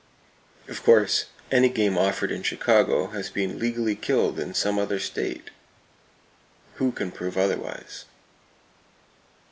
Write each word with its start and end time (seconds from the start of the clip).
Of 0.67 0.81
course, 0.81 1.25
any 1.51 1.69
game 1.69 1.95
offered 1.95 2.31
in 2.31 2.41
Chicago 2.41 3.09
has 3.09 3.29
been 3.29 3.59
"legally 3.59 3.95
killed 3.95 4.39
in 4.39 4.55
some 4.55 4.79
other 4.79 4.99
state!" 4.99 5.51
Who 6.77 6.91
can 6.91 7.11
prove 7.11 7.37
otherwise? 7.37 8.05